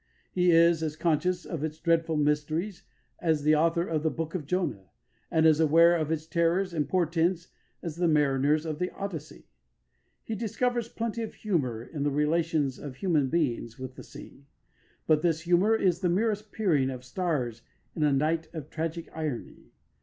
[0.31, 2.81] He is as conscious of its dreadful mysteries
[3.19, 4.89] as the author of the Book of Jonah,
[5.29, 7.49] and as aware of its terrors and portents
[7.83, 9.45] as the mariners of the Odyssey.
[10.23, 14.47] He discovers plenty of humour in the relations of human beings with the sea,
[15.05, 17.61] but this humour is the merest peering of stars
[17.95, 19.69] in a night of tragic irony.